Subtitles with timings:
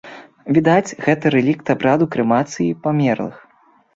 [0.55, 3.37] Відаць, гэта рэлікт абраду крэмацыі памерлых.